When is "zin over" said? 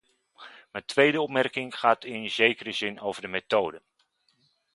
2.71-3.21